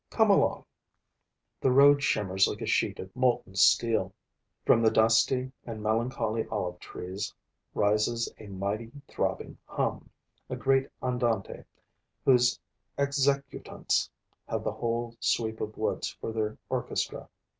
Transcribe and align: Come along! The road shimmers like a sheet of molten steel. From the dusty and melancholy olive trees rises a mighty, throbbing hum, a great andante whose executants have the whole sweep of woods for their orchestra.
Come 0.09 0.31
along! 0.31 0.65
The 1.59 1.69
road 1.69 2.01
shimmers 2.01 2.47
like 2.47 2.61
a 2.61 2.65
sheet 2.65 2.97
of 2.97 3.15
molten 3.15 3.53
steel. 3.55 4.15
From 4.65 4.81
the 4.81 4.89
dusty 4.89 5.51
and 5.63 5.83
melancholy 5.83 6.47
olive 6.47 6.79
trees 6.79 7.31
rises 7.75 8.27
a 8.39 8.47
mighty, 8.47 8.91
throbbing 9.07 9.59
hum, 9.67 10.09
a 10.49 10.55
great 10.55 10.89
andante 11.03 11.65
whose 12.25 12.59
executants 12.97 14.09
have 14.47 14.63
the 14.63 14.73
whole 14.73 15.15
sweep 15.19 15.61
of 15.61 15.77
woods 15.77 16.09
for 16.19 16.31
their 16.31 16.57
orchestra. 16.67 17.29